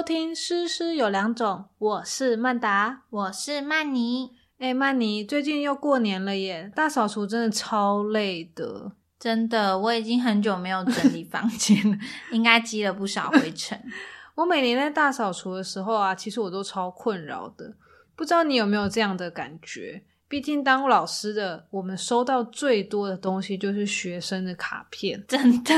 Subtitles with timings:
[0.00, 4.30] 收听《诗诗有两种》，我是曼达，我是曼妮。
[4.58, 11.98] 哎，曼妮，最近又过年了耶，大扫除真的超累的，真的，我已经很久没有整理房间了，
[12.32, 13.78] 应该积了不少灰尘。
[14.36, 17.74] 我每年在大扫除的时候啊，其实我都超困扰的，
[18.16, 20.02] 不知道你有没有这样的感觉？
[20.30, 25.74] 毕竟当老师的，我们收到最多的东西就是学生的卡片，真的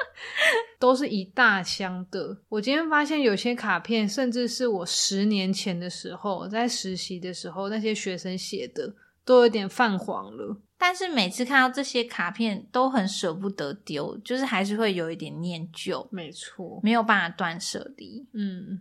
[0.80, 2.34] 都是一大箱的。
[2.48, 8.90] 我今天发现有些卡片，甚至是我十年前的时候在实习的时候，那些学生写的
[9.22, 10.56] 都有点泛黄了。
[10.78, 16.08] 但是每次看到这些卡片，都很舍不得丢，就是还是会有一点念旧。
[16.10, 18.26] 没错，没有办法断舍离。
[18.32, 18.80] 嗯。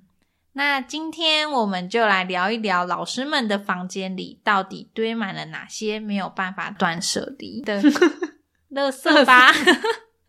[0.55, 7.81] 那今天我们就来聊一聊老师们的房间里到底堆满了哪些没有办法断舍离的
[8.69, 9.51] 垃圾吧。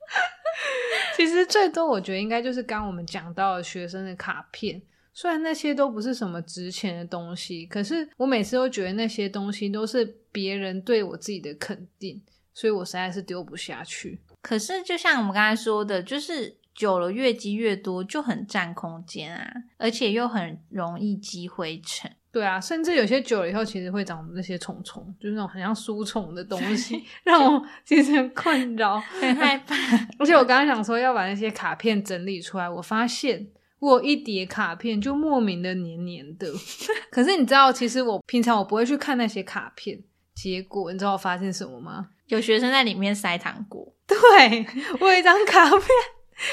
[1.14, 4.80] 其实最多我觉得应该就是刚我们讲到的学生的卡片，
[5.12, 12.22] 虽然那些都不是什么值钱的东西，可是我每次都觉得那些东西都是别人对我自己的肯定，
[12.54, 14.20] 所以我实在是丢不下去。
[14.40, 16.56] 可是就像我们刚才说的，就是。
[16.74, 22.10] 久了越积越多，就很占空间啊，而且又很容易积灰尘。
[22.32, 29.76] 对啊，甚至有些久了以后，其实会长那些虫虫，就是那种很像书虫的东西，让我其实很困扰， 很害怕。
[30.18, 33.46] 而且我刚刚想说要把那些卡片整理出来，我发现
[33.78, 36.52] 我一叠卡片就莫名的黏黏的。
[37.12, 40.02] 可是你知道，其实我平常我不会去看那些卡片，
[40.34, 42.08] 结果你知道我发现什么吗？
[42.26, 43.94] 有学生在里面塞糖果。
[44.08, 44.66] 对
[44.98, 45.80] 我有一张卡片。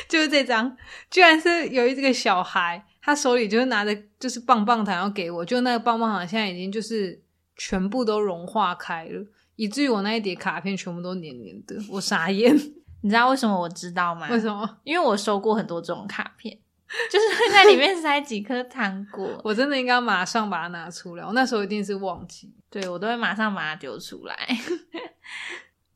[0.07, 0.75] 就是这张，
[1.09, 7.21] 居然是有一个小孩，他手里就是拿着就是棒棒糖要给我，就那个棒棒糖现在已经就是
[7.55, 9.25] 全部都融化开了，
[9.55, 12.55] 以至于我那一叠卡片全部都黏黏的，我傻眼。
[13.03, 14.27] 你知道为什么我知道吗？
[14.29, 14.77] 为什么？
[14.83, 16.55] 因为我收过很多这种卡片，
[17.11, 19.27] 就是会在里面塞几颗糖果。
[19.43, 24.35] 我真的应该马上把它拿出来，我那时候一定是忘记，对我都会马上把它丢出来。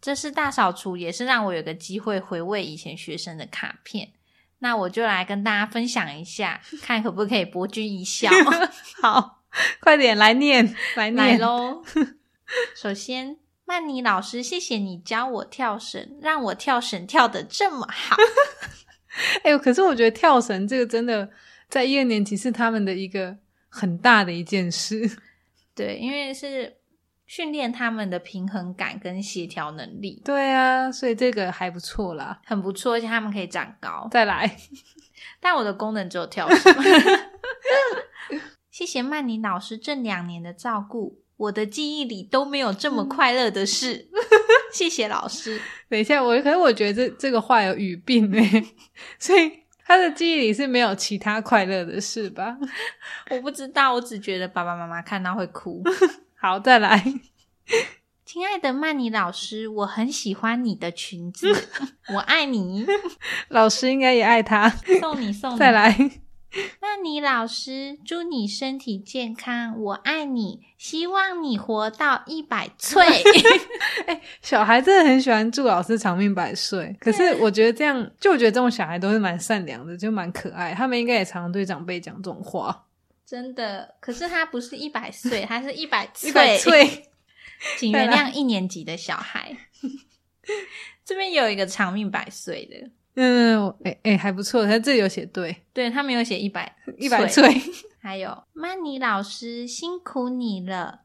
[0.05, 4.11] 这是大扫除，也是让我有个机会回味以前学生的卡片。
[4.59, 8.29] 那我就来跟大家分享一下，看可不可以博君一笑。
[9.01, 9.41] 好，
[9.79, 11.83] 快点来念，来念喽。
[12.77, 18.15] 首先，曼妮老师，谢谢你教我跳绳，让我跳绳跳的这么好。
[19.41, 21.27] 哎呦，可是我觉得跳绳这个真的
[21.67, 23.35] 在一二年级是他们的一个
[23.69, 25.17] 很大的一件事。
[25.73, 26.77] 对，因为是。
[27.25, 30.21] 训练他们的平衡感跟协调能力。
[30.23, 34.07] 对啊，所以这个还不错啦，很不错，而且他们可以长高。
[34.11, 34.57] 再来，
[35.39, 36.73] 但我的功能只有跳绳。
[38.69, 44.09] 谢谢曼妮老师这两年的照顾，我的记忆里都没有这么快乐的事。
[44.73, 45.61] 谢谢老师。
[45.87, 48.65] 等一下，我可是我觉得这这个话有语病哎，
[49.17, 49.49] 所以
[49.85, 52.57] 他的记忆里是没有其他快乐的事吧？
[53.31, 55.81] 我不知道，我只觉得爸爸妈妈看到会哭。
[56.45, 57.03] 好，再来，
[58.23, 61.51] 亲爱的曼妮老师，我很喜欢你的裙子，
[62.13, 62.85] 我爱你。
[63.49, 64.69] 老师应该也爱他，
[65.01, 65.57] 送你送。
[65.57, 65.97] 再来，
[66.79, 73.03] 曼妮老师，祝你身体健康，我爱你，希望你活到一百岁。
[74.05, 76.95] 哎，小孩真的很喜欢祝老师长命百岁。
[76.99, 80.75] 可是我觉得这样，就我觉得这种小孩都是蛮善良的，就蛮可爱。
[80.75, 82.83] 他们应该也常常对长辈讲这种话。
[83.25, 86.29] 真的，可是他不是一百岁，他是一百 岁。
[86.29, 87.09] 一百岁，
[87.77, 89.57] 请原谅一年级的小孩。
[91.03, 97.61] 这边有一个长命百岁的，嗯，哎哎，还不错，他这里有写对，对他没有写一百 一百岁。
[97.99, 101.01] 还有曼妮老师辛苦你了，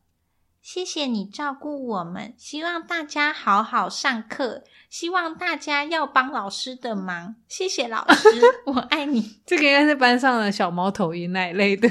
[0.61, 8.29] 谢谢你照顾我们，希望大家好好上课，希望大家要帮老师的忙，谢谢老师，
[8.67, 9.41] 我爱你。
[9.47, 11.91] 这个应该是班上的小猫头鹰那一类的。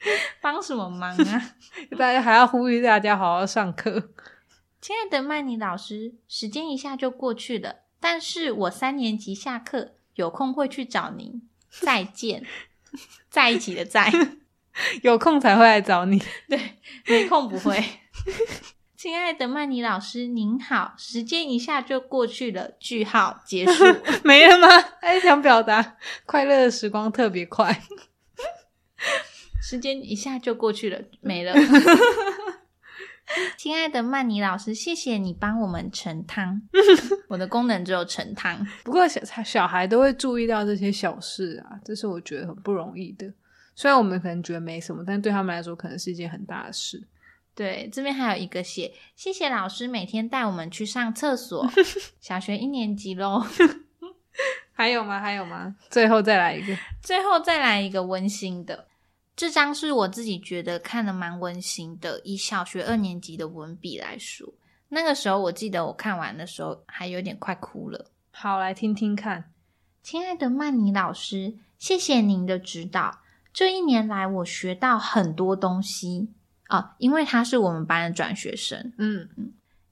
[0.40, 1.54] 帮什么忙啊？
[1.98, 4.10] 大家还要呼吁大家好好上课。
[4.80, 11.48] 亲爱的曼妮老师，时间一下就过去了，但是我三年级下课有空会去找您。
[11.68, 12.44] 再见，
[13.28, 14.10] 在一起的在，
[15.02, 16.22] 有空才会来找你。
[16.48, 17.82] 对，没空不会。
[18.96, 22.72] 亲爱的曼妮老师，您好，时间一下就过去了。
[22.80, 23.84] 句号结束，
[24.24, 24.68] 没了吗？
[25.00, 27.82] 还想表达快乐的时光特别快。
[29.68, 31.52] 时间一下就过去了，没了。
[33.58, 36.62] 亲爱的曼妮老师，谢谢你帮我们盛汤。
[37.26, 43.26] 我的功能只有盛汤，不过小小孩都会注意到这些小事啊，这是我觉得很不容易的。
[43.74, 47.04] 虽然我们可能觉得没什么，但对他们来说可能是一件很大的事。
[47.56, 51.68] 对，这边还有一个写，谢谢老师每天带我们去上厕所。
[52.22, 53.44] 小学一年级喽。
[54.72, 55.18] 还有吗？
[55.18, 55.74] 还有吗？
[55.90, 56.72] 最后再来一个。
[57.02, 58.86] 最后再来一个温馨的，
[59.36, 62.20] 这张是我自己觉得看的蛮温馨的。
[62.24, 64.54] 以小学二年级的文笔来说，
[64.88, 68.10] 那个时候我记得我看完的时候还有点快哭了。
[68.30, 69.52] 好，来听听看。
[70.02, 73.18] 亲爱的曼妮老师，谢谢您的指导。
[73.52, 76.28] 这一年来，我学到很多东西
[76.68, 79.28] 啊，因为他是我们班的转学生，嗯，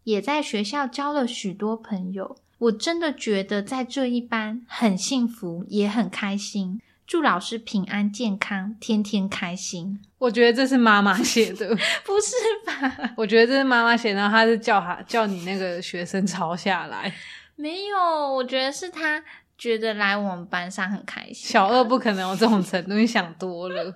[0.05, 2.37] 也在学校交了许多朋友。
[2.59, 6.81] 我真的觉得在这一班很幸福，也很开心。
[7.07, 10.01] 祝老师平安健康，天天开心。
[10.19, 11.69] 我觉得这是妈妈写的，
[12.05, 12.35] 不是
[12.65, 13.13] 吧？
[13.17, 17.13] 我觉得这是妈妈写的，然后她是叫他叫你那个学生抄下来。
[17.57, 17.99] 没有，
[18.35, 19.23] 我觉得是他
[19.57, 21.35] 觉得来我们班上很开心。
[21.35, 23.95] 小二不可能有这种程度，你想多了。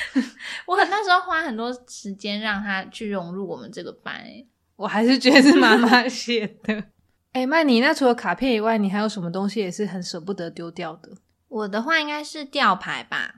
[0.66, 6.84] 我很那时候花很多时间让他去融入我们这个班、欸，我还是觉得是妈妈写的。
[7.32, 11.10] 哎、曼妮，那除了卡片以外，你还有什么东西也是很舍不得丢掉的？
[11.56, 13.36] 我的话应该是吊牌吧，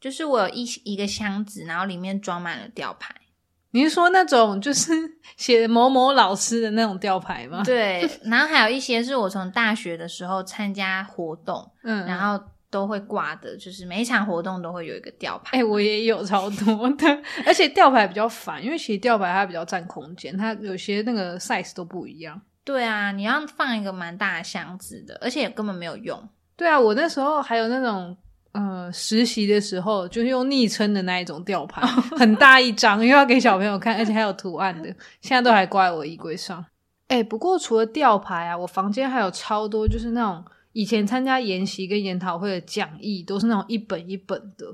[0.00, 3.14] 就是我有一一个箱子，然后里面装满了吊牌。
[3.72, 4.92] 你是说那种就是
[5.36, 15.58] 写某某老师的那种吊牌吗？，对， 然后还有一些是我从大学的时候参加活动，嗯然后都会挂的，就是每一场活动都会有一个吊牌。
[15.58, 22.40] 哎、我也有超多的，而且吊牌比较烦，因为其实吊牌它比较占空间，它有些那个 size 都不一样。
[22.64, 26.26] 对啊，你要放一个蛮大的箱子的，而且根本没有用。
[26.58, 28.16] 对啊，我那时候还有那种
[28.50, 34.88] 呃实习的时候，就是用昵称的那一种吊牌，很大一张，又要给小朋友看，而且还有图案的，
[35.20, 36.66] 现在都还挂在我衣柜上。
[37.06, 44.66] 哎、不过除了吊牌啊，我房间还有超多，就是那种以前参加研习跟研讨会的讲义，都是那种一本一本的。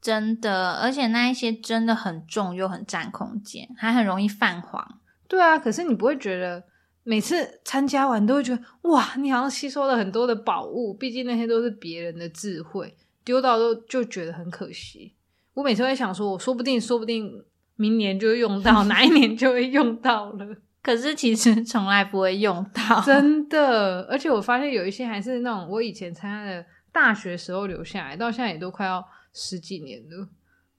[0.00, 5.00] 真的，而且那一些真的很重又很占空间，还很容易泛黄。
[5.26, 6.62] 对啊，可是你不会觉得
[7.08, 12.94] 每次参加完都会觉得哇，你好像吸收了很多的宝物，毕竟那些都是别人的智慧，
[13.24, 15.14] 丢到都就觉得很可惜。
[15.54, 17.42] 我每次会想说，我说不定说不定
[17.76, 24.02] 明年就会用到， 哪一年就会用到了， 可是其实从来不会用到，真的。
[24.02, 26.62] 而且我发现有一些还是那种我以前参加的
[26.92, 29.02] 大学时候留下来，到现在也都快要
[29.32, 30.28] 十几年了。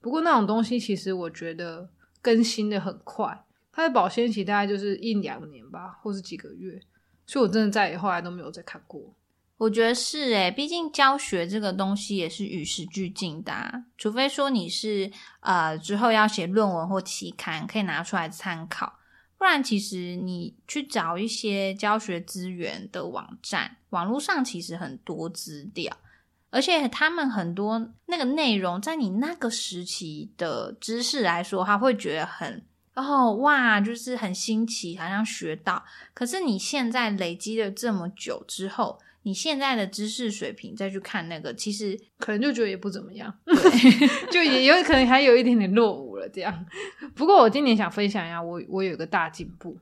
[0.00, 1.90] 不过那种东西其实我觉得
[2.22, 6.80] 更新的很快，它的保鲜期大概就是一两年吧，或是几个月，
[7.24, 9.14] 所以我真的再也后来都没有再看过。
[9.56, 18.98] 我觉得是诶，毕竟教学这个东西也是与时俱进的、啊，除非说你是呃之后要写论文或期刊，可以拿出来参考，
[19.36, 25.94] 不然其实你去找一些教学资源的网站，网络上其实很多资料，
[26.48, 32.64] 而且他们很多那个内容，在你那个时期的知识来说，他会觉得很。
[32.94, 35.84] 哦哇，就是很新奇，好像学到。
[36.12, 43.32] 可是你现在累积了这么久之后，你现在的知识水平再去看那个，其实可能就觉得也不怎么样，
[44.30, 46.66] 就也有可能还有一点点落伍了这样。
[47.14, 49.78] 不过我今年想分享一下，我我有一个大进步，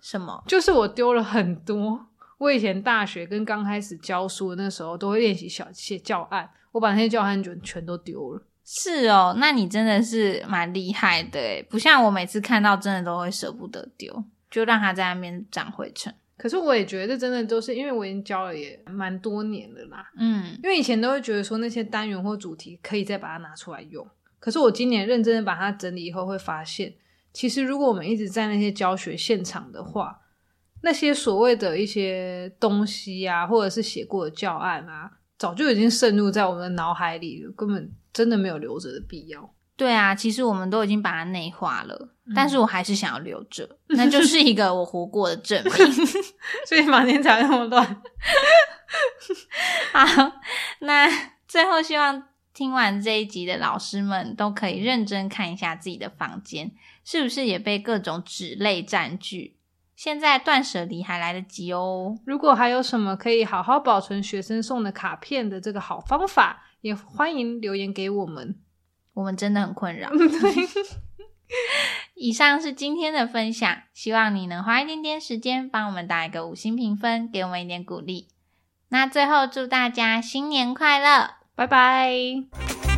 [0.00, 2.06] 什么就是我丢了很多。
[2.38, 8.42] 我以前大学跟刚开始教书的那时候，都会练习小写教案，我把那些教案就全都丢了。
[8.72, 9.34] 是哦？
[9.38, 16.14] 那你真的是蛮厉害的诶，不像我每次看到真的都会舍不得丢，就让它在那边长灰尘。
[16.36, 20.08] 可是我也觉得真的都是因为我已经教了也蛮多年的啦。
[20.16, 24.06] 嗯，因为以前都会觉得说那些单元或主题可以再把它拿出来用，
[24.38, 26.94] 可是我今年认真的把它整理以后，会发现
[27.32, 30.20] 其实如果我们一直在那些教学现场的话，
[30.82, 39.54] 那些所谓的一些东西啊，或者是写过的教案啊，早就已经渗入在我们的脑海里了，根本真的没有留着的必要。
[39.74, 43.66] 对啊，其实我们都已经把它内化了，但是我还是想要留着，
[43.96, 45.72] 那就是一个我活过的证明。
[46.68, 48.02] 所以房间才那么乱。
[49.94, 50.32] 好，
[50.80, 51.08] 那
[51.48, 56.70] 最后希望听完这一集的老师们都可以认真看一下自己的房间，
[57.02, 59.56] 是不是也被各种纸类占据？
[60.00, 62.16] 现在断舍离还来得及哦。
[62.24, 68.58] 如果还有什么可以好好保存学生送的卡片的这个好方法，也欢迎留言给我们。
[69.12, 70.08] 我们真的很困扰。
[72.16, 78.28] 以上是今天的分享，希望你能花一点点时间帮我们打一个五星评分，给我们一点鼓励。
[78.88, 81.34] 那最后祝大家新年快乐！
[81.54, 82.89] 拜拜。